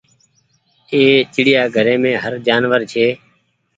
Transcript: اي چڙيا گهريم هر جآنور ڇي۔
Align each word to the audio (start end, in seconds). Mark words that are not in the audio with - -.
اي 0.91 1.01
چڙيا 1.33 1.61
گهريم 1.75 2.03
هر 2.23 2.33
جآنور 2.47 2.81
ڇي۔ 2.91 3.05